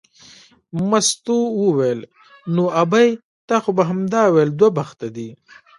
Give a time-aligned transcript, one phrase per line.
[0.89, 1.99] مستو وویل
[2.55, 3.09] نو ابۍ
[3.47, 5.29] تا خو به همدا ویل دوه بخته دی.